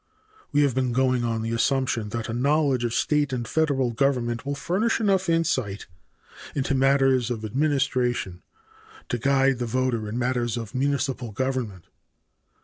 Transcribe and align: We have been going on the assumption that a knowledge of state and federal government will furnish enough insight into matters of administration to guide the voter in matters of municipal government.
We 0.51 0.63
have 0.63 0.73
been 0.73 0.93
going 0.93 1.23
on 1.23 1.43
the 1.43 1.51
assumption 1.51 2.09
that 2.09 2.27
a 2.27 2.33
knowledge 2.33 2.83
of 2.83 2.91
state 2.95 3.31
and 3.31 3.47
federal 3.47 3.91
government 3.91 4.47
will 4.47 4.55
furnish 4.55 4.99
enough 4.99 5.29
insight 5.29 5.85
into 6.55 6.73
matters 6.73 7.29
of 7.29 7.45
administration 7.45 8.41
to 9.09 9.19
guide 9.19 9.59
the 9.59 9.67
voter 9.67 10.09
in 10.09 10.17
matters 10.17 10.57
of 10.57 10.73
municipal 10.73 11.31
government. 11.31 11.85